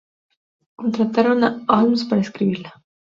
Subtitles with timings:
[0.79, 2.73] Contrataron a Holmes para escribirla.